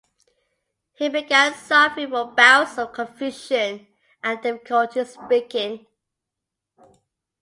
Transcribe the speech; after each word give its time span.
He 0.95 1.09
began 1.09 1.53
suffering 1.53 2.09
from 2.09 2.33
bouts 2.33 2.79
of 2.79 2.91
confusion 2.91 3.85
and 4.23 4.41
difficulty 4.41 5.05
speaking. 5.05 5.85